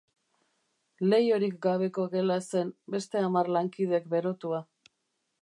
[1.11, 4.65] Leihorik gabeko gela zen, beste hamar lankidek berotua.